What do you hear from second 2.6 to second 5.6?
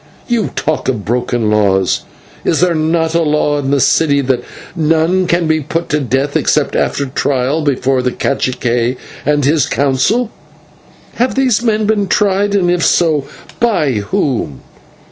not a law in the city that none can